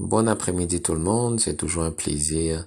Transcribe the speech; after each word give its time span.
Bon 0.00 0.26
après-midi 0.28 0.80
tout 0.80 0.94
le 0.94 1.00
monde, 1.00 1.40
c'est 1.40 1.56
toujours 1.58 1.82
un 1.82 1.90
plaisir 1.90 2.66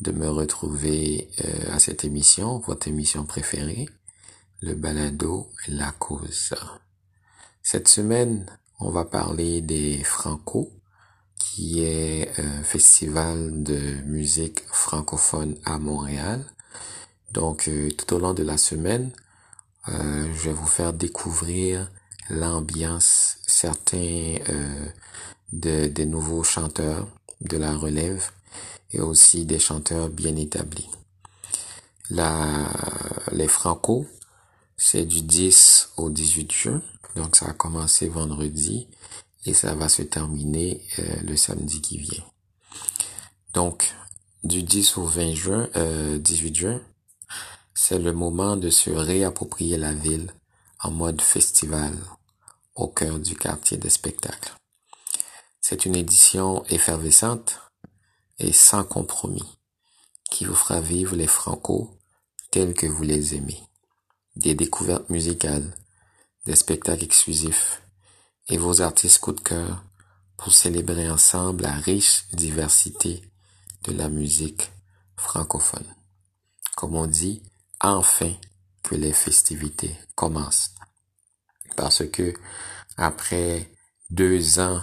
de 0.00 0.12
me 0.12 0.28
retrouver 0.28 1.30
euh, 1.42 1.74
à 1.74 1.78
cette 1.78 2.04
émission, 2.04 2.58
votre 2.58 2.88
émission 2.88 3.24
préférée, 3.24 3.88
le 4.60 4.74
balado 4.74 5.48
La 5.68 5.92
cause. 5.92 6.54
Cette 7.62 7.88
semaine, 7.88 8.44
on 8.80 8.90
va 8.90 9.06
parler 9.06 9.62
des 9.62 10.04
Franco, 10.04 10.70
qui 11.38 11.82
est 11.84 12.38
un 12.38 12.62
festival 12.64 13.62
de 13.62 14.02
musique 14.04 14.60
francophone 14.66 15.56
à 15.64 15.78
Montréal. 15.78 16.44
Donc 17.32 17.66
euh, 17.68 17.90
tout 17.92 18.12
au 18.12 18.18
long 18.18 18.34
de 18.34 18.42
la 18.42 18.58
semaine, 18.58 19.10
euh, 19.88 20.30
je 20.34 20.50
vais 20.50 20.54
vous 20.54 20.66
faire 20.66 20.92
découvrir 20.92 21.90
l'ambiance, 22.28 23.38
certains 23.46 24.36
de, 25.52 25.86
des 25.86 26.06
nouveaux 26.06 26.42
chanteurs 26.42 27.06
de 27.40 27.56
la 27.56 27.76
relève 27.76 28.30
et 28.92 29.00
aussi 29.00 29.44
des 29.44 29.58
chanteurs 29.58 30.08
bien 30.08 30.36
établis. 30.36 30.88
La, 32.10 32.68
les 33.32 33.48
Franco, 33.48 34.06
c'est 34.76 35.04
du 35.04 35.22
10 35.22 35.90
au 35.96 36.10
18 36.10 36.52
juin, 36.52 36.82
donc 37.16 37.36
ça 37.36 37.46
a 37.46 37.52
commencé 37.52 38.08
vendredi 38.08 38.88
et 39.44 39.52
ça 39.52 39.74
va 39.74 39.88
se 39.88 40.02
terminer 40.02 40.82
euh, 40.98 41.20
le 41.22 41.36
samedi 41.36 41.80
qui 41.80 41.98
vient. 41.98 42.24
Donc, 43.54 43.94
du 44.44 44.62
10 44.62 44.98
au 44.98 45.04
20 45.04 45.34
juin, 45.34 45.68
euh, 45.76 46.18
18 46.18 46.54
juin, 46.54 46.80
c'est 47.74 47.98
le 47.98 48.12
moment 48.12 48.56
de 48.56 48.70
se 48.70 48.90
réapproprier 48.90 49.76
la 49.76 49.92
ville 49.92 50.32
en 50.80 50.90
mode 50.90 51.20
festival 51.20 51.92
au 52.74 52.88
cœur 52.88 53.18
du 53.18 53.34
quartier 53.34 53.76
des 53.76 53.90
spectacles. 53.90 54.52
C'est 55.70 55.84
une 55.84 55.96
édition 55.96 56.64
effervescente 56.70 57.60
et 58.38 58.54
sans 58.54 58.84
compromis 58.84 59.58
qui 60.30 60.46
vous 60.46 60.54
fera 60.54 60.80
vivre 60.80 61.14
les 61.14 61.26
Franco 61.26 61.94
tels 62.50 62.72
que 62.72 62.86
vous 62.86 63.02
les 63.02 63.34
aimez. 63.34 63.62
Des 64.34 64.54
découvertes 64.54 65.10
musicales, 65.10 65.76
des 66.46 66.56
spectacles 66.56 67.04
exclusifs 67.04 67.82
et 68.48 68.56
vos 68.56 68.80
artistes 68.80 69.18
coup 69.18 69.32
de 69.32 69.42
cœur 69.42 69.84
pour 70.38 70.54
célébrer 70.54 71.10
ensemble 71.10 71.64
la 71.64 71.74
riche 71.74 72.24
diversité 72.32 73.30
de 73.82 73.92
la 73.92 74.08
musique 74.08 74.72
francophone. 75.18 75.94
Comme 76.76 76.94
on 76.94 77.06
dit, 77.06 77.42
enfin 77.82 78.32
que 78.82 78.94
les 78.94 79.12
festivités 79.12 79.94
commencent. 80.14 80.70
Parce 81.76 82.06
que 82.08 82.32
après 82.96 83.70
deux 84.08 84.60
ans 84.60 84.80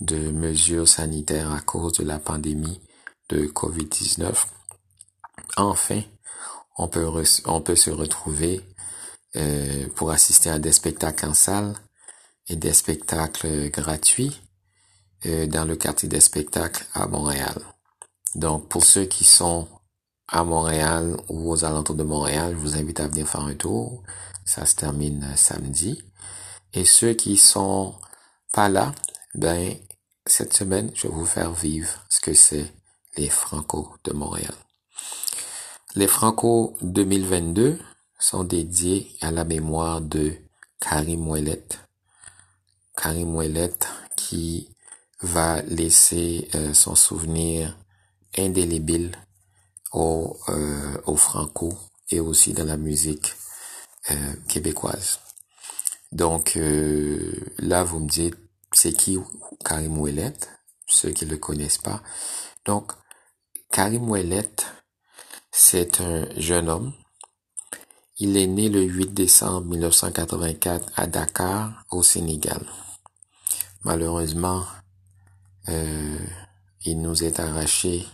de 0.00 0.30
mesures 0.30 0.88
sanitaires 0.88 1.52
à 1.52 1.60
cause 1.60 1.94
de 1.94 2.04
la 2.04 2.18
pandémie 2.18 2.80
de 3.28 3.46
COVID-19. 3.46 4.34
Enfin, 5.56 6.02
on 6.76 6.88
peut, 6.88 7.06
on 7.46 7.60
peut 7.60 7.76
se 7.76 7.90
retrouver 7.90 8.60
euh, 9.36 9.88
pour 9.94 10.10
assister 10.10 10.50
à 10.50 10.58
des 10.58 10.72
spectacles 10.72 11.26
en 11.26 11.34
salle 11.34 11.74
et 12.48 12.56
des 12.56 12.72
spectacles 12.72 13.70
gratuits 13.70 14.40
euh, 15.26 15.46
dans 15.46 15.64
le 15.64 15.76
quartier 15.76 16.08
des 16.08 16.20
spectacles 16.20 16.84
à 16.92 17.06
Montréal. 17.06 17.54
Donc, 18.34 18.68
pour 18.68 18.84
ceux 18.84 19.04
qui 19.04 19.24
sont 19.24 19.68
à 20.28 20.44
Montréal 20.44 21.16
ou 21.28 21.50
aux 21.50 21.64
alentours 21.64 21.94
de 21.94 22.02
Montréal, 22.02 22.52
je 22.52 22.60
vous 22.60 22.76
invite 22.76 23.00
à 23.00 23.08
venir 23.08 23.28
faire 23.28 23.42
un 23.42 23.54
tour. 23.54 24.02
Ça 24.44 24.66
se 24.66 24.74
termine 24.74 25.26
samedi. 25.36 26.02
Et 26.72 26.84
ceux 26.84 27.14
qui 27.14 27.36
sont 27.36 27.94
pas 28.52 28.68
là, 28.68 28.94
ben, 29.34 29.74
cette 30.26 30.54
semaine, 30.54 30.90
je 30.94 31.08
vais 31.08 31.14
vous 31.14 31.26
faire 31.26 31.52
vivre 31.52 32.04
ce 32.08 32.20
que 32.20 32.34
c'est 32.34 32.72
les 33.16 33.28
Franco 33.28 33.94
de 34.04 34.12
Montréal. 34.12 34.54
Les 35.96 36.08
Franco 36.08 36.76
2022 36.82 37.78
sont 38.18 38.44
dédiés 38.44 39.14
à 39.20 39.30
la 39.30 39.44
mémoire 39.44 40.00
de 40.00 40.34
Karim 40.80 41.28
Ouellet. 41.28 41.66
Karim 42.96 43.34
Ouellet 43.36 43.74
qui 44.16 44.70
va 45.20 45.62
laisser 45.62 46.48
euh, 46.54 46.74
son 46.74 46.94
souvenir 46.94 47.76
indélébile 48.36 49.16
au, 49.92 50.36
euh, 50.48 50.96
au 51.06 51.16
Franco 51.16 51.76
et 52.10 52.20
aussi 52.20 52.52
dans 52.52 52.64
la 52.64 52.76
musique 52.76 53.34
euh, 54.10 54.34
québécoise. 54.48 55.20
Donc 56.12 56.56
là, 57.58 57.82
vous 57.82 57.98
me 57.98 58.08
dites, 58.08 58.36
c'est 58.74 58.92
qui 58.92 59.18
Karim 59.64 59.98
Ouellet, 59.98 60.34
ceux 60.86 61.10
qui 61.10 61.24
ne 61.26 61.30
le 61.30 61.38
connaissent 61.38 61.78
pas. 61.78 62.02
Donc, 62.64 62.92
Karim 63.70 64.08
Ouellet, 64.10 64.50
c'est 65.50 66.00
un 66.00 66.26
jeune 66.36 66.68
homme. 66.68 66.92
Il 68.18 68.36
est 68.36 68.46
né 68.46 68.68
le 68.68 68.82
8 68.82 69.12
décembre 69.14 69.66
1984 69.66 70.92
à 70.96 71.06
Dakar, 71.06 71.84
au 71.90 72.02
Sénégal. 72.02 72.64
Malheureusement, 73.82 74.64
euh, 75.68 76.18
il 76.84 77.00
nous 77.00 77.24
est 77.24 77.40
arraché 77.40 78.06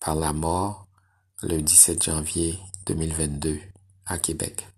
par 0.00 0.14
la 0.14 0.32
mort 0.32 0.86
le 1.42 1.60
17 1.60 2.02
janvier 2.02 2.58
2022 2.86 3.58
à 4.06 4.18
Québec. 4.18 4.68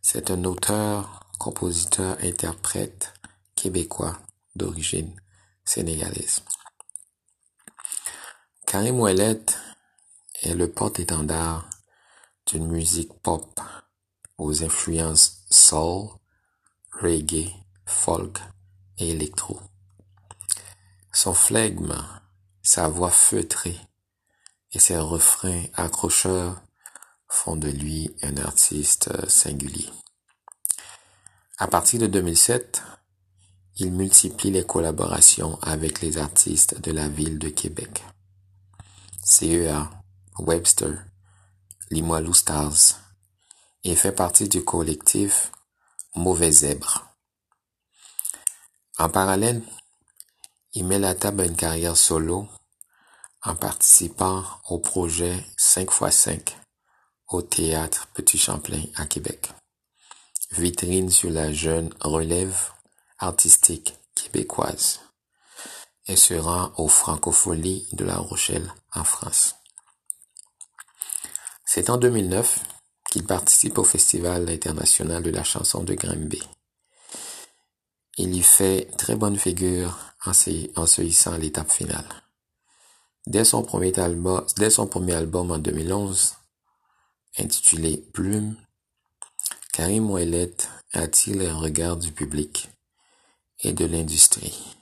C'est 0.00 0.30
un 0.30 0.44
auteur, 0.44 1.20
compositeur, 1.38 2.16
interprète 2.22 3.12
québécois 3.54 4.18
d'origine 4.58 5.18
sénégalaise. 5.64 6.42
Karim 8.66 9.00
Ouellet 9.00 9.40
est 10.42 10.54
le 10.54 10.70
porte-étendard 10.70 11.68
d'une 12.46 12.68
musique 12.68 13.14
pop 13.22 13.60
aux 14.36 14.62
influences 14.62 15.44
soul, 15.50 16.08
reggae, 16.92 17.50
folk 17.86 18.38
et 18.98 19.10
électro. 19.10 19.58
Son 21.12 21.32
flegme, 21.32 21.96
sa 22.62 22.88
voix 22.88 23.10
feutrée 23.10 23.78
et 24.72 24.78
ses 24.78 24.98
refrains 24.98 25.64
accrocheurs 25.74 26.60
font 27.28 27.56
de 27.56 27.68
lui 27.68 28.14
un 28.22 28.36
artiste 28.36 29.28
singulier. 29.28 29.90
À 31.58 31.66
partir 31.66 32.00
de 32.00 32.06
2007, 32.06 32.82
il 33.80 33.92
multiplie 33.92 34.50
les 34.50 34.66
collaborations 34.66 35.58
avec 35.62 36.00
les 36.00 36.18
artistes 36.18 36.80
de 36.80 36.90
la 36.90 37.08
ville 37.08 37.38
de 37.38 37.48
Québec. 37.48 38.02
CEA, 39.24 39.88
Webster, 40.38 41.04
Limoilou 41.90 42.34
Stars 42.34 42.98
et 43.84 43.94
fait 43.94 44.12
partie 44.12 44.48
du 44.48 44.64
collectif 44.64 45.52
Mauvais 46.16 46.50
Zèbre. 46.50 47.06
En 48.98 49.08
parallèle, 49.08 49.62
il 50.72 50.84
met 50.84 50.98
la 50.98 51.14
table 51.14 51.42
à 51.42 51.46
une 51.46 51.56
carrière 51.56 51.96
solo 51.96 52.48
en 53.42 53.54
participant 53.54 54.44
au 54.68 54.78
projet 54.78 55.44
5x5 55.56 56.56
au 57.28 57.42
théâtre 57.42 58.08
Petit 58.12 58.38
Champlain 58.38 58.82
à 58.96 59.06
Québec. 59.06 59.50
Vitrine 60.50 61.10
sur 61.10 61.30
la 61.30 61.52
jeune 61.52 61.94
relève 62.00 62.72
artistique 63.18 63.96
québécoise 64.14 65.00
et 66.06 66.16
se 66.16 66.34
rend 66.34 66.72
aux 66.76 66.88
Francopholies 66.88 67.86
de 67.92 68.04
La 68.04 68.16
Rochelle 68.16 68.72
en 68.94 69.04
France. 69.04 69.56
C'est 71.64 71.90
en 71.90 71.98
2009 71.98 72.60
qu'il 73.10 73.24
participe 73.24 73.78
au 73.78 73.84
Festival 73.84 74.48
international 74.48 75.22
de 75.22 75.30
la 75.30 75.44
chanson 75.44 75.82
de 75.82 75.94
Grimby. 75.94 76.42
Il 78.16 78.34
y 78.34 78.42
fait 78.42 78.88
très 78.96 79.14
bonne 79.14 79.38
figure 79.38 79.96
en 80.24 80.32
se, 80.32 81.02
hissant 81.02 81.32
à 81.32 81.38
l'étape 81.38 81.70
finale. 81.70 82.06
Dès 83.26 83.44
son, 83.44 83.62
premier 83.62 83.98
album, 83.98 85.50
en 85.50 85.58
2011, 85.58 86.34
intitulé 87.38 87.98
Plume, 88.12 88.56
Karim 89.72 90.10
Ouellet 90.10 90.56
attire 90.92 91.36
les 91.36 91.50
regards 91.50 91.98
du 91.98 92.10
public 92.12 92.70
et 93.60 93.72
de 93.72 93.84
l'industrie. 93.84 94.76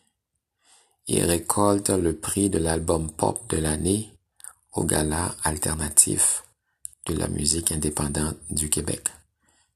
Il 1.09 1.25
récolte 1.25 1.91
le 1.91 2.17
prix 2.17 2.51
de 2.51 2.59
l'album 2.59 3.11
pop 3.11 3.49
de 3.49 3.59
l'année 3.59 4.13
au 4.73 4.85
Gala 4.85 5.35
alternatif 5.45 6.43
de 7.07 7.15
la 7.15 7.29
musique 7.29 7.73
indépendante 7.73 8.37
du 8.51 8.69
Québec, 8.69 9.09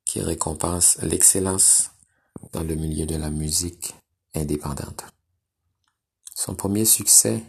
qui 0.05 0.21
récompense 0.21 0.99
l'excellence 1.03 1.91
dans 2.53 2.63
le 2.63 2.75
milieu 2.75 3.07
de 3.07 3.17
la 3.17 3.31
musique 3.31 3.95
indépendante. 4.35 5.05
Son 6.35 6.55
premier 6.55 6.85
succès, 6.85 7.45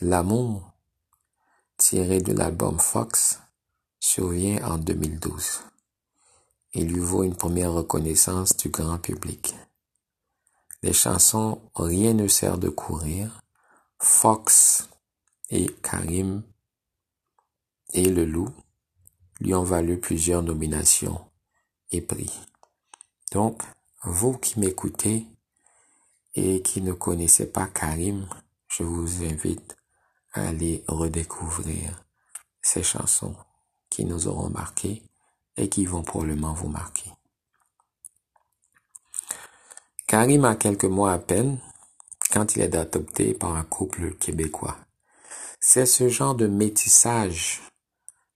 L'amour, 0.00 0.70
tiré 1.76 2.20
de 2.20 2.32
l'album 2.32 2.78
Fox, 2.78 3.40
survient 3.98 4.64
en 4.64 4.78
2012. 4.78 5.60
Il 6.74 6.86
lui 6.86 7.00
vaut 7.00 7.24
une 7.24 7.34
première 7.34 7.72
reconnaissance 7.72 8.56
du 8.56 8.68
grand 8.68 8.98
public. 8.98 9.56
Les 10.82 10.92
chansons 10.92 11.60
Rien 11.74 12.14
ne 12.14 12.28
sert 12.28 12.56
de 12.56 12.68
courir 12.68 13.40
Fox 13.98 14.88
et 15.50 15.66
Karim 15.82 16.42
et 17.92 18.08
Le 18.08 18.24
Loup 18.24 18.52
lui 19.40 19.54
ont 19.54 19.64
valu 19.64 19.98
plusieurs 19.98 20.42
nominations 20.42 21.20
et 21.90 22.00
prix. 22.00 22.32
Donc, 23.32 23.62
vous 24.04 24.38
qui 24.38 24.60
m'écoutez 24.60 25.26
et 26.34 26.62
qui 26.62 26.80
ne 26.82 26.92
connaissez 26.92 27.50
pas 27.50 27.66
Karim, 27.66 28.28
je 28.68 28.84
vous 28.84 29.24
invite 29.24 29.76
à 30.32 30.48
aller 30.48 30.84
redécouvrir 30.86 32.04
ces 32.62 32.82
chansons 32.82 33.34
qui 33.90 34.04
nous 34.04 34.28
auront 34.28 34.50
marqués 34.50 35.02
et 35.56 35.68
qui 35.68 35.86
vont 35.86 36.02
probablement 36.02 36.52
vous 36.52 36.68
marquer. 36.68 37.10
Karim 40.08 40.46
a 40.46 40.54
quelques 40.54 40.86
mois 40.86 41.12
à 41.12 41.18
peine 41.18 41.58
quand 42.32 42.56
il 42.56 42.62
est 42.62 42.74
adopté 42.74 43.34
par 43.34 43.54
un 43.54 43.62
couple 43.62 44.14
québécois. 44.14 44.78
C'est 45.60 45.84
ce 45.84 46.08
genre 46.08 46.34
de 46.34 46.46
métissage 46.46 47.60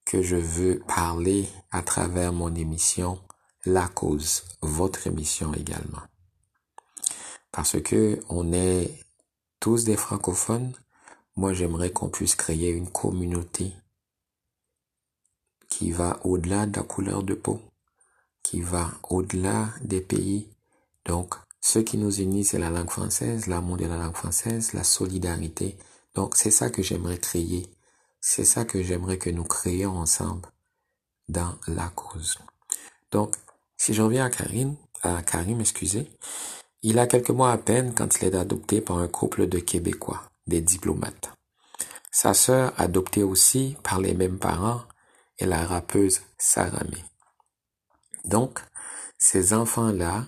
que 0.04 0.20
je 0.20 0.36
veux 0.36 0.80
parler 0.80 1.48
à 1.70 1.80
travers 1.80 2.34
mon 2.34 2.54
émission 2.54 3.18
La 3.64 3.88
Cause, 3.88 4.44
votre 4.60 5.06
émission 5.06 5.54
également. 5.54 6.02
Parce 7.52 7.80
que 7.80 8.20
on 8.28 8.52
est 8.52 8.92
tous 9.58 9.84
des 9.84 9.96
francophones, 9.96 10.74
moi 11.36 11.54
j'aimerais 11.54 11.90
qu'on 11.90 12.10
puisse 12.10 12.34
créer 12.34 12.68
une 12.68 12.90
communauté 12.90 13.72
qui 15.70 15.90
va 15.90 16.20
au-delà 16.22 16.66
de 16.66 16.76
la 16.76 16.82
couleur 16.82 17.22
de 17.22 17.32
peau, 17.32 17.62
qui 18.42 18.60
va 18.60 18.90
au-delà 19.08 19.70
des 19.80 20.02
pays. 20.02 20.50
Donc, 21.06 21.34
ce 21.64 21.78
qui 21.78 21.96
nous 21.96 22.20
unit, 22.20 22.44
c'est 22.44 22.58
la 22.58 22.70
langue 22.70 22.90
française, 22.90 23.46
l'amour 23.46 23.76
de 23.76 23.86
la 23.86 23.96
langue 23.96 24.16
française, 24.16 24.72
la 24.72 24.82
solidarité. 24.82 25.78
Donc, 26.14 26.36
c'est 26.36 26.50
ça 26.50 26.70
que 26.70 26.82
j'aimerais 26.82 27.18
créer. 27.18 27.70
C'est 28.20 28.44
ça 28.44 28.64
que 28.64 28.82
j'aimerais 28.82 29.16
que 29.16 29.30
nous 29.30 29.44
créions 29.44 29.96
ensemble 29.96 30.48
dans 31.28 31.54
la 31.68 31.88
cause. 31.90 32.36
Donc, 33.12 33.36
si 33.76 33.94
je 33.94 34.02
reviens 34.02 34.24
à 34.24 34.30
Karim, 34.30 34.74
à 35.02 35.22
Karim, 35.22 35.60
excusez, 35.60 36.10
il 36.82 36.98
a 36.98 37.06
quelques 37.06 37.30
mois 37.30 37.52
à 37.52 37.58
peine 37.58 37.94
quand 37.94 38.16
il 38.16 38.26
est 38.26 38.34
adopté 38.34 38.80
par 38.80 38.98
un 38.98 39.08
couple 39.08 39.46
de 39.46 39.60
Québécois, 39.60 40.24
des 40.48 40.60
diplomates. 40.60 41.30
Sa 42.10 42.34
sœur, 42.34 42.72
adoptée 42.76 43.22
aussi 43.22 43.76
par 43.84 44.00
les 44.00 44.14
mêmes 44.14 44.38
parents, 44.38 44.82
est 45.38 45.46
la 45.46 45.64
rappeuse 45.64 46.22
Saramé. 46.38 47.04
Donc, 48.24 48.58
ces 49.16 49.54
enfants-là, 49.54 50.26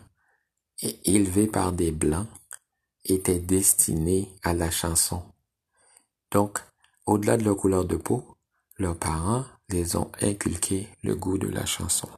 élevés 1.04 1.46
par 1.46 1.72
des 1.72 1.92
blancs, 1.92 2.26
étaient 3.04 3.38
destinés 3.38 4.28
à 4.42 4.54
la 4.54 4.70
chanson. 4.70 5.22
Donc, 6.30 6.58
au-delà 7.06 7.36
de 7.36 7.44
leur 7.44 7.56
couleur 7.56 7.84
de 7.84 7.96
peau, 7.96 8.36
leurs 8.78 8.96
parents 8.96 9.44
les 9.68 9.96
ont 9.96 10.10
inculqué 10.20 10.88
le 11.02 11.14
goût 11.14 11.38
de 11.38 11.48
la 11.48 11.66
chanson. 11.66 12.08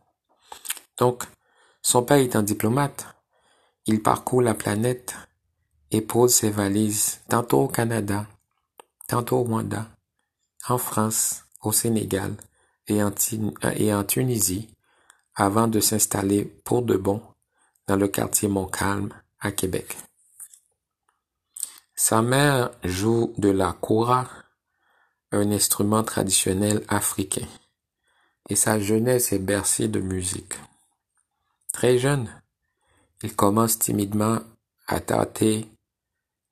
Donc, 0.99 1.25
son 1.83 2.03
père 2.03 2.19
étant 2.19 2.43
diplomate, 2.43 3.07
il 3.87 4.03
parcourt 4.03 4.43
la 4.43 4.55
planète 4.55 5.15
et 5.91 6.01
pose 6.01 6.35
ses 6.35 6.51
valises 6.51 7.21
tantôt 7.29 7.63
au 7.63 7.69
Canada, 7.69 8.27
tantôt 9.07 9.39
au 9.39 9.43
Rwanda, 9.43 9.89
en 10.69 10.79
France, 10.79 11.45
au 11.63 11.73
Sénégal 11.73 12.37
et 12.89 13.03
en, 13.03 13.13
et 13.77 13.95
en 13.95 14.05
Tunisie, 14.05 14.69
avant 15.35 15.69
de 15.69 15.81
s'installer 15.81 16.45
pour 16.45 16.83
de 16.83 16.97
bon 16.97 17.23
dans 17.87 17.97
le 17.97 18.09
quartier 18.09 18.49
Montcalm 18.49 19.13
à 19.41 19.53
Québec. 19.53 19.97
Sa 21.95 22.23
mère 22.23 22.71
joue 22.85 23.33
de 23.39 23.49
la 23.49 23.73
koura, 23.73 24.29
un 25.33 25.51
instrument 25.51 26.03
traditionnel 26.03 26.85
africain, 26.89 27.47
et 28.49 28.57
sa 28.57 28.79
jeunesse 28.79 29.33
est 29.33 29.39
bercée 29.39 29.89
de 29.89 30.01
musique. 30.01 30.55
Très 31.73 31.99
jeune, 31.99 32.31
il 33.23 33.35
commence 33.35 33.79
timidement 33.79 34.41
à 34.87 35.01
tâter 35.01 35.69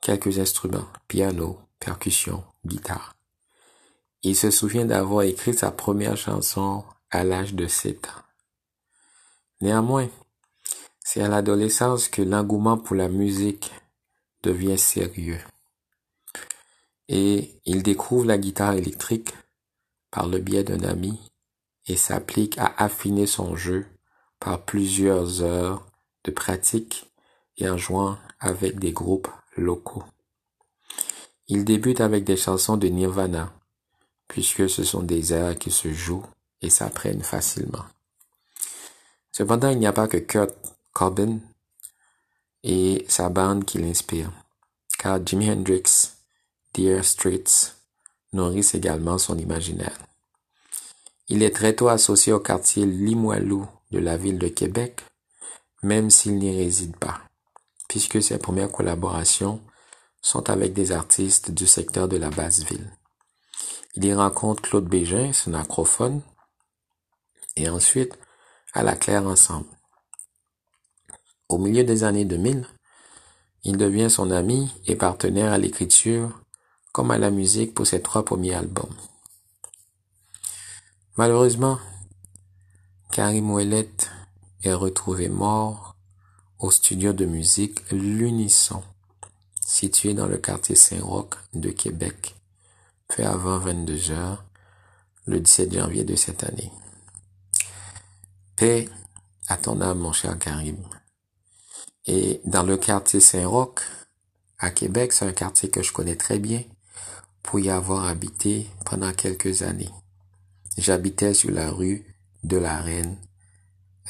quelques 0.01 0.39
instruments, 0.39 0.89
piano, 1.09 1.59
percussion, 1.79 2.45
guitare. 2.65 3.15
Il 4.23 4.35
se 4.35 4.51
souvient 4.51 4.87
d'avoir 4.87 5.23
écrit 5.23 5.55
sa 5.55 5.71
première 5.71 6.17
chanson 6.17 6.85
à 7.11 7.25
l'âge 7.25 7.55
de 7.55 7.67
sept 7.67 8.07
ans. 8.07 8.23
Néanmoins, 9.61 10.09
c'est 11.05 11.23
à 11.23 11.29
l'adolescence 11.29 12.09
que 12.09 12.23
l'engouement 12.23 12.79
pour 12.79 12.97
la 12.97 13.09
musique 13.09 13.71
devient 14.43 14.79
sérieux. 14.79 15.41
Et 17.09 17.61
il 17.67 17.83
découvre 17.83 18.25
la 18.25 18.39
guitare 18.39 18.73
électrique 18.73 19.35
par 20.11 20.27
le 20.27 20.39
biais 20.39 20.65
d'un 20.65 20.83
ami 20.83 21.21
et 21.87 21.97
s'applique 21.97 22.59
à 22.59 22.75
affiner 22.79 23.27
son 23.27 23.55
jeu 23.55 23.87
par 24.41 24.65
plusieurs 24.65 25.43
heures 25.43 25.87
de 26.25 26.31
pratique 26.31 27.13
et 27.59 27.69
en 27.69 27.77
jouant 27.77 28.19
avec 28.41 28.79
des 28.79 28.93
groupes 28.93 29.29
locaux. 29.57 30.05
Il 31.49 31.67
débute 31.67 32.01
avec 32.01 32.25
des 32.25 32.39
chansons 32.39 32.79
de 32.79 32.89
Nirvana, 32.89 33.53
puisque 34.27 34.71
ce 34.71 34.83
sont 34.83 35.03
des 35.03 35.35
airs 35.35 35.59
qui 35.59 35.71
se 35.71 35.93
jouent 35.93 36.25
et 36.63 36.71
s'apprennent 36.71 37.23
facilement. 37.23 37.85
Cependant, 39.31 39.69
il 39.69 39.79
n'y 39.79 39.87
a 39.87 39.93
pas 39.93 40.09
que 40.09 40.17
Kurt 40.17 40.74
Cobain 40.95 41.41
et 42.63 43.05
sa 43.09 43.29
bande 43.29 43.65
qui 43.65 43.79
l'inspirent, 43.79 44.33
car 44.99 45.19
Jimi 45.25 45.51
Hendrix, 45.51 46.13
Dear 46.73 47.05
Streets 47.05 47.75
nourrissent 48.33 48.75
également 48.75 49.19
son 49.19 49.37
imaginaire. 49.37 49.99
Il 51.29 51.43
est 51.43 51.55
très 51.55 51.75
tôt 51.75 51.89
associé 51.89 52.33
au 52.33 52.41
quartier 52.41 52.87
Limoilou 52.87 53.67
de 53.91 53.99
la 53.99 54.17
ville 54.17 54.39
de 54.39 54.49
Québec, 54.49 55.03
même 55.83 56.11
s'il 56.11 56.39
n'y 56.39 56.57
réside 56.57 56.97
pas, 56.97 57.21
puisque 57.89 58.23
ses 58.23 58.39
premières 58.39 58.73
collaborations 58.73 59.61
sont 60.23 60.49
avec 60.49 60.73
des 60.73 60.93
artistes 60.93 61.51
du 61.51 61.67
secteur 61.67 62.09
de 62.09 62.17
la 62.17 62.31
basse 62.31 62.63
ville. 62.63 62.91
Il 63.95 64.05
y 64.05 64.15
rencontre 64.15 64.63
Claude 64.63 64.89
Bégin, 64.89 65.33
son 65.33 65.55
acrophone, 65.55 66.23
et 67.57 67.69
ensuite 67.69 68.19
à 68.73 68.83
la 68.83 68.97
Claire 68.97 69.27
ensemble. 69.27 69.67
Au 71.55 71.59
milieu 71.59 71.85
des 71.85 72.03
années 72.03 72.25
2000, 72.25 72.67
il 73.63 73.77
devient 73.77 74.11
son 74.11 74.33
ami 74.33 74.73
et 74.89 74.97
partenaire 74.97 75.53
à 75.53 75.59
l'écriture 75.59 76.41
comme 76.91 77.13
à 77.13 77.17
la 77.17 77.31
musique 77.31 77.75
pour 77.75 77.87
ses 77.87 78.03
trois 78.03 78.25
premiers 78.25 78.55
albums. 78.55 78.97
Malheureusement, 81.17 81.79
Karim 83.13 83.53
Ouellet 83.53 83.89
est 84.65 84.73
retrouvé 84.73 85.29
mort 85.29 85.95
au 86.59 86.73
studio 86.73 87.13
de 87.13 87.25
musique 87.25 87.89
L'Unisson, 87.93 88.83
situé 89.65 90.13
dans 90.13 90.27
le 90.27 90.39
quartier 90.39 90.75
Saint-Roch 90.75 91.37
de 91.53 91.71
Québec, 91.71 92.35
peu 93.07 93.25
avant 93.25 93.61
22 93.61 94.11
heures, 94.11 94.45
le 95.27 95.39
17 95.39 95.73
janvier 95.73 96.03
de 96.03 96.17
cette 96.17 96.43
année. 96.43 96.73
Paix 98.57 98.89
à 99.47 99.57
ton 99.57 99.81
âme, 99.81 100.01
mon 100.01 100.13
cher 100.13 100.37
Karim. 100.37 100.79
Et 102.07 102.41
dans 102.45 102.63
le 102.63 102.77
quartier 102.77 103.21
Saint-Roch, 103.21 103.81
à 104.59 104.71
Québec, 104.71 105.13
c'est 105.13 105.25
un 105.25 105.33
quartier 105.33 105.71
que 105.71 105.83
je 105.83 105.93
connais 105.93 106.17
très 106.17 106.39
bien 106.39 106.63
pour 107.43 107.61
y 107.61 107.71
avoir 107.71 108.07
habité 108.07 108.67
pendant 108.85 109.13
quelques 109.13 109.63
années. 109.63 109.91
J'habitais 110.77 111.35
sur 111.35 111.51
la 111.51 111.71
rue 111.71 112.05
de 112.43 112.57
la 112.57 112.81
Reine 112.81 113.17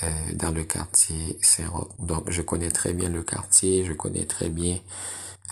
euh, 0.02 0.08
dans 0.34 0.50
le 0.50 0.64
quartier 0.64 1.38
Saint-Roch. 1.40 1.88
Donc, 2.00 2.30
je 2.30 2.42
connais 2.42 2.70
très 2.70 2.92
bien 2.92 3.08
le 3.08 3.22
quartier, 3.22 3.84
je 3.84 3.92
connais 3.92 4.26
très 4.26 4.48
bien 4.48 4.78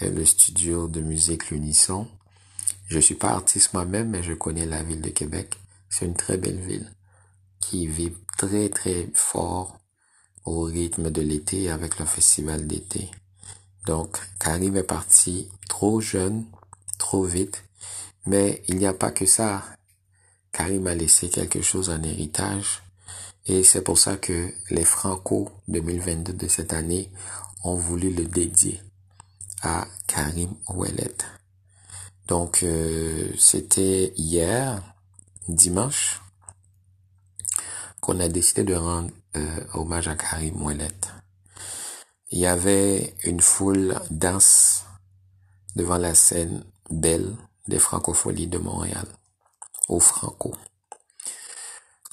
euh, 0.02 0.10
le 0.10 0.24
studio 0.24 0.88
de 0.88 1.00
musique 1.00 1.50
L'Unisson. 1.50 2.08
Je 2.88 2.98
suis 2.98 3.14
pas 3.14 3.30
artiste 3.30 3.72
moi-même, 3.72 4.10
mais 4.10 4.22
je 4.22 4.32
connais 4.32 4.66
la 4.66 4.82
ville 4.82 5.00
de 5.00 5.10
Québec. 5.10 5.56
C'est 5.88 6.06
une 6.06 6.14
très 6.14 6.38
belle 6.38 6.60
ville 6.60 6.90
qui 7.60 7.86
vit 7.86 8.12
très 8.36 8.68
très 8.68 9.08
fort 9.14 9.78
au 10.44 10.62
rythme 10.62 11.10
de 11.10 11.22
l'été 11.22 11.70
avec 11.70 11.98
le 11.98 12.04
festival 12.04 12.66
d'été. 12.66 13.10
Donc, 13.86 14.18
Karim 14.38 14.76
est 14.76 14.82
parti 14.82 15.48
trop 15.68 16.00
jeune, 16.00 16.44
trop 16.98 17.24
vite, 17.24 17.64
mais 18.26 18.62
il 18.68 18.76
n'y 18.76 18.86
a 18.86 18.94
pas 18.94 19.10
que 19.10 19.26
ça. 19.26 19.64
Karim 20.52 20.86
a 20.86 20.94
laissé 20.94 21.28
quelque 21.28 21.62
chose 21.62 21.90
en 21.90 22.02
héritage 22.02 22.82
et 23.46 23.64
c'est 23.64 23.82
pour 23.82 23.98
ça 23.98 24.16
que 24.16 24.52
les 24.70 24.84
Franco 24.84 25.50
2022 25.68 26.32
de 26.32 26.48
cette 26.48 26.72
année 26.72 27.10
ont 27.64 27.74
voulu 27.74 28.12
le 28.12 28.24
dédier 28.24 28.80
à 29.62 29.86
Karim 30.06 30.54
Ouellet. 30.68 31.16
Donc 32.28 32.62
euh, 32.62 33.32
c'était 33.38 34.12
hier, 34.16 34.80
dimanche, 35.48 36.20
qu'on 38.00 38.20
a 38.20 38.28
décidé 38.28 38.62
de 38.62 38.74
rendre 38.74 39.10
euh, 39.36 39.64
hommage 39.74 40.08
à 40.08 40.14
Karim 40.14 40.62
Ouellet. 40.62 40.88
Il 42.30 42.38
y 42.38 42.46
avait 42.46 43.14
une 43.24 43.40
foule 43.40 44.00
dense 44.10 44.84
devant 45.76 45.98
la 45.98 46.14
scène 46.14 46.64
belle 46.90 47.36
des 47.68 47.78
francopholies 47.78 48.48
de 48.48 48.58
Montréal, 48.58 49.06
au 49.88 50.00
Franco. 50.00 50.54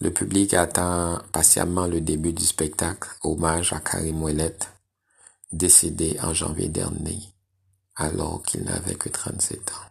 Le 0.01 0.11
public 0.11 0.53
attend 0.53 1.19
patiemment 1.33 1.87
le 1.87 1.99
début 1.99 2.31
du 2.31 2.45
spectacle, 2.45 3.09
hommage 3.23 3.73
à 3.73 3.79
Karim 3.79 4.21
Ouellet, 4.23 4.57
décédé 5.51 6.17
en 6.21 6.33
janvier 6.33 6.69
dernier, 6.69 7.19
alors 7.95 8.41
qu'il 8.43 8.63
n'avait 8.63 8.95
que 8.95 9.09
37 9.09 9.71
ans. 9.71 9.89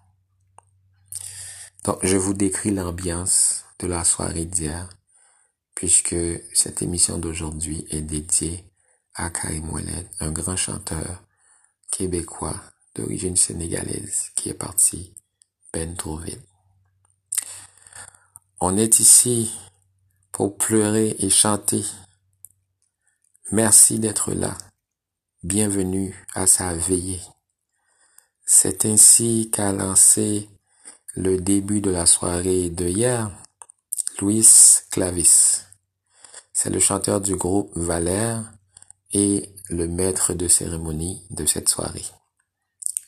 Donc, 1.85 1.99
je 2.03 2.17
vous 2.17 2.35
décris 2.35 2.71
l'ambiance 2.71 3.65
de 3.79 3.87
la 3.87 4.05
soirée 4.05 4.45
d'hier, 4.45 4.89
puisque 5.79 6.17
cette 6.55 6.83
émission 6.83 7.19
d'aujourd'hui 7.19 7.87
est 7.91 8.03
dédiée 8.03 8.65
à 9.15 9.31
Karim 9.31 9.71
Ouellet, 9.71 10.11
un 10.19 10.33
grand 10.33 10.57
chanteur 10.57 11.23
québécois 11.93 12.61
d'origine 12.97 13.37
sénégalaise 13.37 14.33
qui 14.35 14.49
est 14.49 14.55
parti 14.55 15.15
ben 15.73 15.95
trop 15.95 16.17
vite. 16.17 16.43
On 18.59 18.77
est 18.77 18.99
ici 18.99 19.57
pour 20.33 20.59
pleurer 20.59 21.15
et 21.21 21.31
chanter. 21.31 21.85
Merci 23.53 24.01
d'être 24.01 24.33
là. 24.33 24.59
Bienvenue 25.45 26.27
à 26.35 26.49
sa 26.49 26.75
veillée. 26.75 27.23
C'est 28.45 28.85
ainsi 28.85 29.49
qu'a 29.53 29.71
lancé 29.73 30.51
le 31.15 31.41
début 31.41 31.81
de 31.81 31.91
la 31.91 32.07
soirée 32.07 32.69
de 32.69 32.89
hier, 32.89 33.31
Louis 34.19 34.45
Clavis. 34.91 35.68
C'est 36.61 36.71
le 36.71 36.81
chanteur 36.81 37.21
du 37.21 37.37
groupe 37.37 37.71
Valère 37.77 38.43
et 39.13 39.55
le 39.71 39.87
maître 39.87 40.35
de 40.35 40.49
cérémonie 40.49 41.25
de 41.31 41.47
cette 41.47 41.69
soirée. 41.69 42.05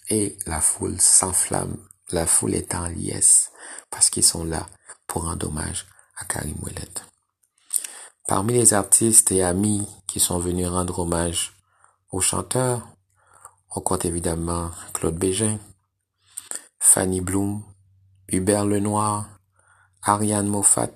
Et 0.09 0.39
la 0.47 0.61
foule 0.61 1.01
s'enflamme, 1.01 1.77
la 2.13 2.29
foule 2.29 2.55
est 2.55 2.77
en 2.77 2.87
liesse 2.87 3.51
parce 3.91 4.09
qu'ils 4.09 4.23
sont 4.23 4.45
là 4.45 4.69
pour 5.09 5.25
rendre 5.25 5.49
hommage 5.49 5.89
à 6.17 6.27
Karim 6.27 6.55
Ouellet. 6.63 6.95
Parmi 8.29 8.53
les 8.53 8.73
artistes 8.73 9.33
et 9.33 9.43
amis 9.43 9.85
qui 10.07 10.21
sont 10.21 10.39
venus 10.39 10.69
rendre 10.69 11.01
hommage 11.01 11.53
aux 12.13 12.21
chanteurs, 12.21 12.87
on 13.75 13.81
compte 13.81 14.05
évidemment 14.05 14.71
Claude 14.95 15.19
Bégin, 15.19 15.59
Fanny 16.79 17.21
Bloom, 17.21 17.65
Hubert 18.29 18.65
Lenoir, 18.65 19.29
Ariane 20.03 20.47
Moffat, 20.47 20.95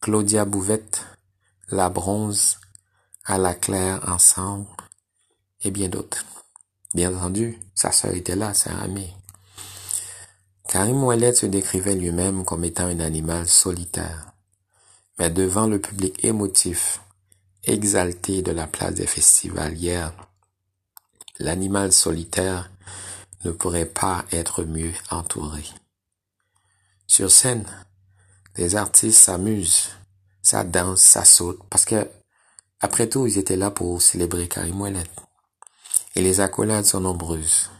Claudia 0.00 0.44
Bouvette, 0.44 1.06
La 1.70 1.88
Bronze, 1.88 2.58
À 3.24 3.38
la 3.38 3.54
Claire 3.54 4.00
Ensemble 4.08 4.68
et 5.62 5.70
bien 5.70 5.88
d'autres. 5.88 6.24
Bien 6.94 7.14
entendu, 7.14 7.58
sa 7.74 7.92
sœur 7.92 8.12
était 8.14 8.36
là, 8.36 8.54
sa 8.54 8.76
amie. 8.78 9.14
Karim 10.68 11.04
Ouellet 11.04 11.34
se 11.34 11.46
décrivait 11.46 11.94
lui-même 11.94 12.44
comme 12.44 12.64
étant 12.64 12.86
un 12.86 13.00
animal 13.00 13.46
solitaire 13.48 14.30
mais 15.20 15.28
devant 15.28 15.66
le 15.66 15.78
public 15.78 16.24
émotif, 16.24 17.02
exalté 17.64 18.40
de 18.40 18.52
la 18.52 18.66
place 18.66 18.94
des 18.94 19.06
festivals 19.06 19.76
hier, 19.76 20.14
l'animal 21.38 21.92
solitaire 21.92 22.70
ne 23.44 23.50
pourrait 23.50 23.84
pas 23.84 24.24
être 24.32 24.64
mieux 24.64 24.94
entouré. 25.10 25.62
Sur 27.06 27.30
scène, 27.30 27.66
les 28.56 28.76
artistes 28.76 29.20
s'amusent, 29.20 29.90
ça 30.50 30.64
danse, 30.64 31.00
ça 31.00 31.24
saute, 31.24 31.60
parce 31.70 31.84
que, 31.84 32.10
après 32.80 33.08
tout, 33.08 33.24
ils 33.24 33.38
étaient 33.38 33.54
là 33.54 33.70
pour 33.70 34.02
célébrer 34.02 34.48
Karim 34.48 34.80
Ouellet. 34.80 35.06
Et 36.16 36.22
les 36.22 36.40
accolades 36.40 36.84
sont 36.84 36.98
nombreuses. 36.98 37.70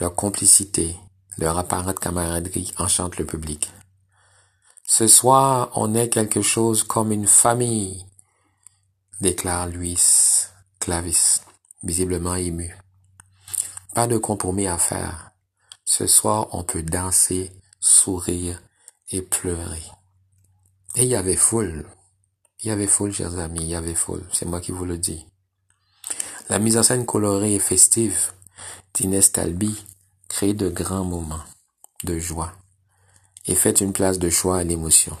Leur 0.00 0.16
complicité, 0.16 0.96
leur 1.38 1.56
apparente 1.56 2.00
camaraderie 2.00 2.72
enchantent 2.78 3.18
le 3.18 3.26
public. 3.26 3.70
Ce 4.84 5.06
soir, 5.06 5.70
on 5.76 5.94
est 5.94 6.08
quelque 6.08 6.42
chose 6.42 6.82
comme 6.82 7.12
une 7.12 7.28
famille, 7.28 8.04
déclare 9.20 9.68
Luis 9.68 10.48
Clavis, 10.80 11.42
visiblement 11.84 12.34
ému. 12.34 12.76
Pas 13.94 14.08
de 14.08 14.18
compromis 14.18 14.66
à 14.66 14.78
faire. 14.78 15.30
Ce 15.84 16.08
soir, 16.08 16.48
on 16.50 16.64
peut 16.64 16.82
danser, 16.82 17.52
sourire 17.78 18.60
et 19.10 19.22
pleurer. 19.22 19.84
Et 20.96 21.04
il 21.04 21.08
y 21.08 21.16
avait 21.16 21.36
foule. 21.36 21.86
Il 22.60 22.68
y 22.68 22.70
avait 22.70 22.86
foule, 22.86 23.12
chers 23.12 23.38
amis, 23.38 23.62
il 23.62 23.68
y 23.68 23.74
avait 23.74 23.94
foule. 23.94 24.24
C'est 24.32 24.46
moi 24.46 24.60
qui 24.60 24.72
vous 24.72 24.84
le 24.84 24.96
dis. 24.96 25.26
La 26.48 26.58
mise 26.58 26.76
en 26.76 26.82
scène 26.82 27.06
colorée 27.06 27.54
et 27.54 27.58
festive 27.58 28.32
d'Inès 28.92 29.32
Talbi 29.32 29.84
crée 30.28 30.54
de 30.54 30.68
grands 30.68 31.04
moments 31.04 31.42
de 32.04 32.18
joie 32.18 32.52
et 33.46 33.54
faites 33.54 33.80
une 33.80 33.92
place 33.92 34.18
de 34.18 34.30
choix 34.30 34.58
à 34.58 34.64
l'émotion. 34.64 35.16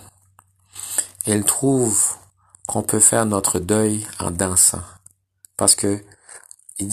Elle 1.26 1.44
trouve 1.44 2.16
qu'on 2.66 2.82
peut 2.82 3.00
faire 3.00 3.26
notre 3.26 3.58
deuil 3.58 4.06
en 4.20 4.30
dansant. 4.30 4.82
Parce 5.56 5.74
que 5.74 6.02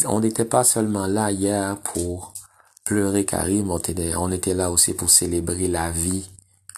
on 0.06 0.20
n'était 0.20 0.46
pas 0.46 0.64
seulement 0.64 1.08
là 1.08 1.32
hier 1.32 1.78
pour 1.80 2.34
pleurer 2.84 3.26
Karim, 3.26 3.72
on 3.72 4.32
était 4.32 4.54
là 4.54 4.72
aussi 4.72 4.94
pour 4.94 5.10
célébrer 5.10 5.68
la 5.68 5.92
vie 5.92 6.30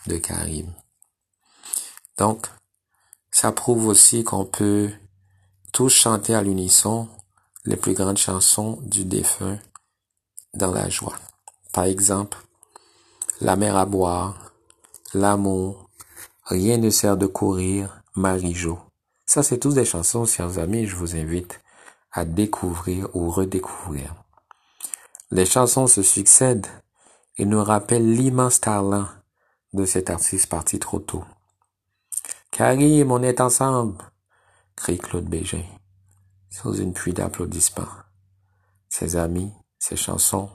de 0.07 0.17
Karim. 0.17 0.71
Donc, 2.17 2.47
ça 3.31 3.51
prouve 3.51 3.87
aussi 3.87 4.23
qu'on 4.23 4.45
peut 4.45 4.89
tous 5.71 5.89
chanter 5.89 6.35
à 6.35 6.43
l'unisson 6.43 7.07
les 7.65 7.75
plus 7.75 7.93
grandes 7.93 8.17
chansons 8.17 8.79
du 8.83 9.05
défunt 9.05 9.57
dans 10.53 10.71
la 10.71 10.89
joie. 10.89 11.17
Par 11.71 11.85
exemple, 11.85 12.37
La 13.41 13.55
mer 13.55 13.75
à 13.75 13.85
boire, 13.85 14.53
L'amour, 15.13 15.89
Rien 16.45 16.77
ne 16.77 16.89
sert 16.89 17.15
de 17.15 17.25
courir, 17.25 18.03
Marie-Jo. 18.15 18.77
Ça, 19.25 19.43
c'est 19.43 19.59
tous 19.59 19.73
des 19.73 19.85
chansons, 19.85 20.25
chers 20.25 20.59
amis, 20.59 20.85
je 20.85 20.95
vous 20.95 21.15
invite 21.15 21.61
à 22.11 22.25
découvrir 22.25 23.09
ou 23.15 23.31
redécouvrir. 23.31 24.13
Les 25.31 25.45
chansons 25.45 25.87
se 25.87 26.03
succèdent 26.03 26.67
et 27.37 27.45
nous 27.45 27.63
rappellent 27.63 28.13
l'immense 28.13 28.59
talent 28.59 29.07
de 29.71 29.85
cet 29.85 30.09
artiste 30.09 30.47
parti 30.47 30.77
trop 30.79 30.99
tôt. 30.99 31.23
Karim, 32.53 33.11
on 33.11 33.23
est 33.23 33.41
ensemble, 33.41 33.97
crie 34.75 34.99
Claude 34.99 35.25
Bégin, 35.25 35.63
sous 36.51 36.75
une 36.75 36.93
pluie 36.93 37.11
d'applaudissements. 37.11 37.87
Ses 38.89 39.15
amis, 39.15 39.51
ses 39.79 39.95
chansons, 39.95 40.51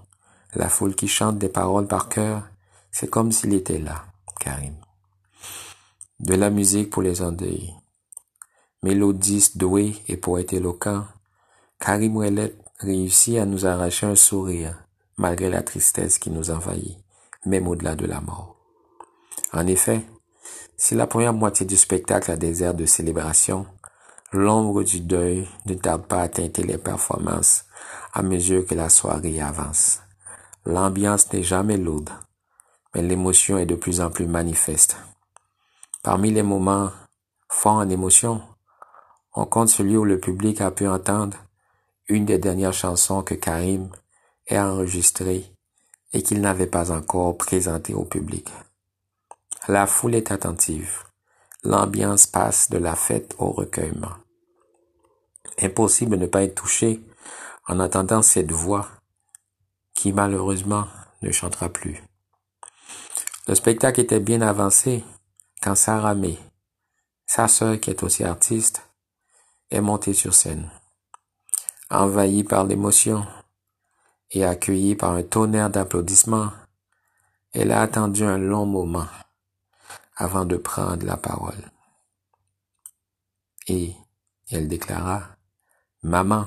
la 0.54 0.68
foule 0.68 0.94
qui 0.94 1.08
chante 1.08 1.38
des 1.38 1.48
paroles 1.48 1.88
par 1.88 2.08
cœur, 2.08 2.44
c'est 2.92 3.10
comme 3.10 3.32
s'il 3.32 3.52
était 3.52 3.80
là. 3.80 4.04
Karim. 4.38 4.76
De 6.20 6.34
la 6.34 6.50
musique 6.50 6.90
pour 6.90 7.02
les 7.02 7.20
endeuillés. 7.20 7.74
Mélodiste 8.84 9.58
doué 9.58 9.96
et 10.06 10.16
poète 10.16 10.52
éloquent, 10.52 11.04
Karim 11.80 12.16
Ouellet 12.16 12.54
réussit 12.78 13.38
à 13.38 13.44
nous 13.44 13.66
arracher 13.66 14.06
un 14.06 14.14
sourire, 14.14 14.84
malgré 15.16 15.50
la 15.50 15.64
tristesse 15.64 16.20
qui 16.20 16.30
nous 16.30 16.52
envahit, 16.52 16.96
même 17.44 17.66
au-delà 17.66 17.96
de 17.96 18.06
la 18.06 18.20
mort. 18.20 18.54
En 19.52 19.66
effet, 19.66 20.06
si 20.80 20.94
la 20.94 21.08
première 21.08 21.34
moitié 21.34 21.66
du 21.66 21.76
spectacle 21.76 22.30
a 22.30 22.36
des 22.36 22.62
airs 22.62 22.72
de 22.72 22.86
célébration, 22.86 23.66
l'ombre 24.32 24.84
du 24.84 25.00
deuil 25.00 25.48
ne 25.66 25.74
tarde 25.74 26.06
pas 26.06 26.22
à 26.22 26.28
teinter 26.28 26.62
les 26.62 26.78
performances 26.78 27.64
à 28.14 28.22
mesure 28.22 28.64
que 28.64 28.76
la 28.76 28.88
soirée 28.88 29.40
avance. 29.40 30.00
L'ambiance 30.64 31.32
n'est 31.32 31.42
jamais 31.42 31.76
lourde, 31.76 32.10
mais 32.94 33.02
l'émotion 33.02 33.58
est 33.58 33.66
de 33.66 33.74
plus 33.74 34.00
en 34.00 34.10
plus 34.10 34.26
manifeste. 34.26 34.96
Parmi 36.04 36.30
les 36.30 36.44
moments 36.44 36.90
forts 37.48 37.74
en 37.74 37.88
émotion, 37.88 38.40
on 39.34 39.46
compte 39.46 39.68
celui 39.68 39.96
où 39.96 40.04
le 40.04 40.20
public 40.20 40.60
a 40.60 40.70
pu 40.70 40.86
entendre 40.86 41.36
une 42.08 42.24
des 42.24 42.38
dernières 42.38 42.72
chansons 42.72 43.22
que 43.22 43.34
Karim 43.34 43.90
ait 44.46 44.58
enregistrées 44.58 45.52
et 46.12 46.22
qu'il 46.22 46.40
n'avait 46.40 46.66
pas 46.66 46.92
encore 46.92 47.36
présentées 47.36 47.94
au 47.94 48.04
public. 48.04 48.48
La 49.70 49.86
foule 49.86 50.14
est 50.14 50.32
attentive. 50.32 51.04
L'ambiance 51.62 52.26
passe 52.26 52.70
de 52.70 52.78
la 52.78 52.96
fête 52.96 53.34
au 53.36 53.50
recueillement. 53.50 54.14
Impossible 55.60 56.12
de 56.12 56.22
ne 56.22 56.26
pas 56.26 56.42
être 56.42 56.54
touché 56.54 57.02
en 57.66 57.78
entendant 57.78 58.22
cette 58.22 58.50
voix 58.50 58.88
qui 59.94 60.14
malheureusement 60.14 60.88
ne 61.20 61.30
chantera 61.32 61.68
plus. 61.68 62.02
Le 63.46 63.54
spectacle 63.54 64.00
était 64.00 64.20
bien 64.20 64.40
avancé 64.40 65.04
quand 65.60 65.74
Sarah 65.74 66.14
May, 66.14 66.38
sa 67.26 67.46
sœur 67.46 67.78
qui 67.78 67.90
est 67.90 68.02
aussi 68.02 68.24
artiste, 68.24 68.88
est 69.70 69.82
montée 69.82 70.14
sur 70.14 70.32
scène. 70.32 70.70
Envahie 71.90 72.42
par 72.42 72.64
l'émotion 72.64 73.26
et 74.30 74.46
accueillie 74.46 74.94
par 74.94 75.10
un 75.10 75.22
tonnerre 75.22 75.68
d'applaudissements, 75.68 76.52
elle 77.52 77.70
a 77.70 77.82
attendu 77.82 78.24
un 78.24 78.38
long 78.38 78.64
moment 78.64 79.08
avant 80.20 80.44
de 80.44 80.56
prendre 80.56 81.06
la 81.06 81.16
parole. 81.16 81.70
Et 83.68 83.94
elle 84.50 84.66
déclara, 84.66 85.22
Maman, 86.02 86.46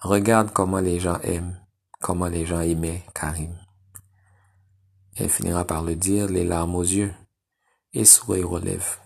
regarde 0.00 0.52
comment 0.52 0.80
les 0.80 0.98
gens 0.98 1.20
aiment, 1.20 1.56
comment 2.00 2.26
les 2.26 2.44
gens 2.44 2.60
aimaient 2.60 3.04
Karim. 3.14 3.56
Elle 5.14 5.30
finira 5.30 5.64
par 5.64 5.84
le 5.84 5.94
dire, 5.94 6.26
les 6.26 6.44
larmes 6.44 6.74
aux 6.74 6.82
yeux, 6.82 7.14
et 7.92 8.04
sourire 8.04 8.50
aux 8.50 8.58
lèvres. 8.58 8.98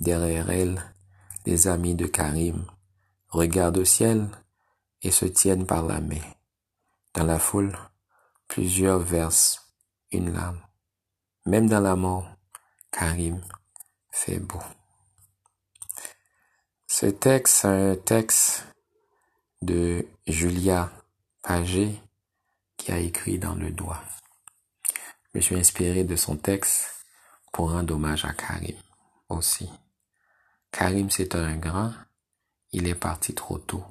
Derrière 0.00 0.50
elle, 0.50 0.80
les 1.44 1.66
amis 1.66 1.96
de 1.96 2.06
Karim 2.06 2.64
regardent 3.28 3.78
au 3.78 3.84
ciel 3.84 4.28
et 5.00 5.10
se 5.10 5.24
tiennent 5.24 5.66
par 5.66 5.84
la 5.84 6.00
main. 6.00 6.22
Dans 7.14 7.24
la 7.24 7.40
foule, 7.40 7.76
plusieurs 8.46 9.00
versent 9.00 9.74
une 10.12 10.32
larme. 10.32 10.60
Même 11.46 11.68
dans 11.68 11.80
la 11.80 11.96
mort, 11.96 12.28
Karim 12.92 13.40
fait 14.10 14.38
beau. 14.38 14.60
Ce 16.86 17.06
texte, 17.06 17.54
c'est 17.62 17.68
un 17.68 17.96
texte 17.96 18.66
de 19.62 20.06
Julia 20.26 20.92
Pagé 21.42 21.98
qui 22.76 22.92
a 22.92 22.98
écrit 22.98 23.38
dans 23.38 23.54
le 23.54 23.70
doigt. 23.70 24.02
Je 25.34 25.40
suis 25.40 25.56
inspiré 25.56 26.04
de 26.04 26.16
son 26.16 26.36
texte 26.36 27.06
pour 27.50 27.72
rendre 27.72 27.94
hommage 27.94 28.26
à 28.26 28.34
Karim 28.34 28.76
aussi. 29.30 29.70
Karim, 30.70 31.08
c'est 31.10 31.34
un 31.34 31.56
grand, 31.56 31.94
il 32.72 32.86
est 32.86 32.94
parti 32.94 33.34
trop 33.34 33.58
tôt. 33.58 33.84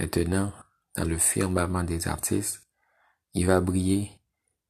Maintenant, 0.00 0.52
dans 0.96 1.04
le 1.04 1.16
firmament 1.16 1.84
des 1.84 2.08
artistes, 2.08 2.66
il 3.34 3.46
va 3.46 3.60
briller, 3.60 4.10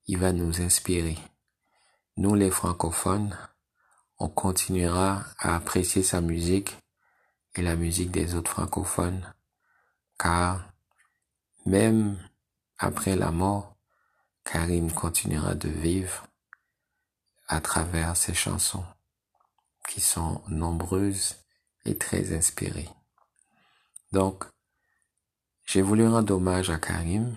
il 0.06 0.18
va 0.18 0.32
nous 0.32 0.60
inspirer. 0.60 1.16
Nous, 2.18 2.34
les 2.34 2.50
francophones, 2.50 3.36
on 4.18 4.28
continuera 4.30 5.22
à 5.38 5.54
apprécier 5.54 6.02
sa 6.02 6.22
musique 6.22 6.78
et 7.54 7.60
la 7.60 7.76
musique 7.76 8.10
des 8.10 8.34
autres 8.34 8.52
francophones, 8.52 9.34
car 10.18 10.72
même 11.66 12.18
après 12.78 13.16
la 13.16 13.30
mort, 13.30 13.76
Karim 14.44 14.90
continuera 14.92 15.54
de 15.54 15.68
vivre 15.68 16.26
à 17.48 17.60
travers 17.60 18.16
ses 18.16 18.32
chansons, 18.32 18.86
qui 19.86 20.00
sont 20.00 20.40
nombreuses 20.48 21.36
et 21.84 21.98
très 21.98 22.34
inspirées. 22.34 22.88
Donc, 24.12 24.44
j'ai 25.66 25.82
voulu 25.82 26.08
rendre 26.08 26.34
hommage 26.34 26.70
à 26.70 26.78
Karim, 26.78 27.36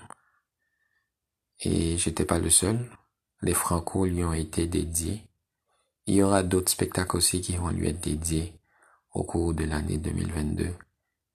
et 1.59 1.97
j'étais 1.97 2.23
pas 2.23 2.39
le 2.39 2.49
seul. 2.49 2.89
Les 3.41 3.53
Franco 3.53 4.05
lui 4.05 4.23
ont 4.23 4.33
été 4.33 4.67
dédiés. 4.67 5.23
Il 6.05 6.15
y 6.15 6.23
aura 6.23 6.43
d'autres 6.43 6.71
spectacles 6.71 7.17
aussi 7.17 7.41
qui 7.41 7.55
vont 7.55 7.69
lui 7.69 7.87
être 7.87 8.01
dédiés 8.01 8.53
au 9.11 9.23
cours 9.23 9.53
de 9.53 9.63
l'année 9.65 9.97
2022. 9.97 10.73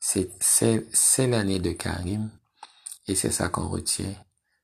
C'est 0.00 1.26
l'année 1.26 1.61
de 1.61 1.73
Karim 1.73 2.30
et 3.06 3.14
c'est 3.14 3.30
ça 3.30 3.49
qu'on 3.49 3.68
retient, 3.68 4.14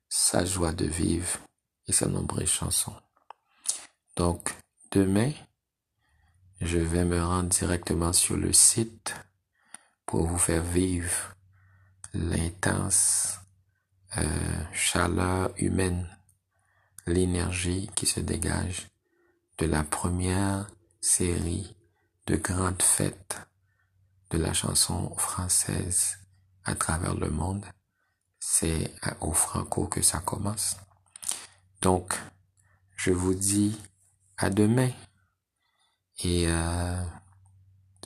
sa 0.09 0.45
joie 0.45 0.73
de 0.73 0.87
vivre 0.87 1.39
et 1.87 1.93
ses 1.93 2.07
nombreuses 2.07 2.51
chansons. 2.51 2.97
Donc, 4.17 4.55
demain, 4.91 5.33
je 6.61 6.79
vais 6.79 7.05
me 7.05 7.23
rendre 7.23 7.49
directement 7.49 8.13
sur 8.13 8.37
le 8.37 8.53
site 8.53 9.15
pour 10.05 10.27
vous 10.27 10.39
faire 10.39 10.63
vivre 10.63 11.35
l'intense 12.13 13.39
euh, 14.19 14.65
chaleur 14.73 15.53
humaine, 15.57 16.07
l'énergie 17.11 17.91
qui 17.95 18.07
se 18.07 18.21
dégage 18.21 18.89
de 19.59 19.67
la 19.67 19.83
première 19.83 20.67
série 21.01 21.77
de 22.27 22.37
grandes 22.37 22.83
fêtes 22.83 23.39
de 24.31 24.39
la 24.39 24.53
chanson 24.53 25.15
française 25.17 26.19
à 26.65 26.75
travers 26.75 27.15
le 27.15 27.31
monde. 27.31 27.67
C'est 28.39 28.95
au 29.21 29.33
Franco 29.33 29.87
que 29.87 30.03
ça 30.03 30.21
commence. 30.21 30.77
Donc, 31.83 32.15
je 32.97 33.11
vous 33.11 33.35
dis 33.35 33.79
à 34.37 34.51
demain. 34.51 34.91
Et 36.23 36.45
euh, 36.47 37.03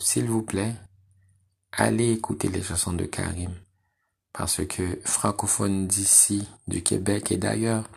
s'il 0.01 0.27
vous 0.27 0.43
plaît, 0.43 0.75
allez 1.73 2.13
écouter 2.13 2.49
les 2.49 2.63
chansons 2.63 2.93
de 2.93 3.05
Karim. 3.05 3.55
Parce 4.33 4.65
que 4.67 5.01
francophone 5.05 5.87
d'ici, 5.87 6.49
du 6.67 6.83
Québec 6.83 7.31
et 7.31 7.37
d'ailleurs, 7.37 7.89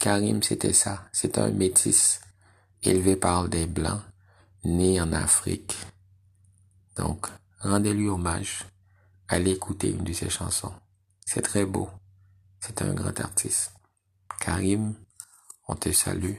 Karim 0.00 0.42
c'était 0.42 0.72
ça. 0.72 1.08
C'est 1.12 1.38
un 1.38 1.50
métis 1.50 2.20
élevé 2.82 3.16
par 3.16 3.48
des 3.48 3.66
blancs 3.66 4.02
né 4.64 5.00
en 5.00 5.12
Afrique. 5.12 5.76
Donc, 6.96 7.26
rendez-lui 7.60 8.08
hommage. 8.08 8.64
Allez 9.28 9.52
écouter 9.52 9.90
une 9.90 10.04
de 10.04 10.12
ses 10.12 10.30
chansons. 10.30 10.74
C'est 11.24 11.42
très 11.42 11.64
beau. 11.64 11.90
C'est 12.60 12.82
un 12.82 12.94
grand 12.94 13.18
artiste. 13.20 13.72
Karim, 14.40 14.94
on 15.66 15.74
te 15.74 15.92
salue 15.92 16.36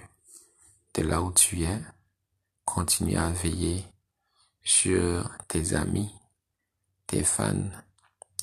de 0.96 1.02
là 1.04 1.22
où 1.22 1.32
tu 1.32 1.64
es. 1.64 1.82
Continue 2.66 3.18
à 3.18 3.30
veiller 3.30 3.86
sur 4.64 5.30
tes 5.48 5.74
amis, 5.74 6.14
tes 7.08 7.24
fans 7.24 7.72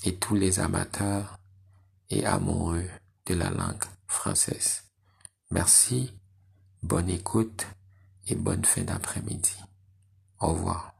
et 0.04 0.16
tous 0.16 0.34
les 0.34 0.58
amateurs 0.60 1.38
et 2.10 2.24
amoureux 2.24 2.88
de 3.26 3.34
la 3.34 3.50
langue 3.50 3.84
française. 4.06 4.85
Merci, 5.52 6.12
bonne 6.82 7.08
écoute 7.08 7.66
et 8.26 8.34
bonne 8.34 8.64
fin 8.64 8.82
d'après-midi. 8.82 9.54
Au 10.40 10.48
revoir. 10.48 10.95